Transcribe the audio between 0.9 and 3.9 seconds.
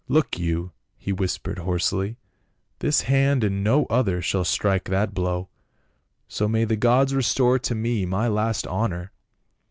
he whispered hoarsely," this hand and no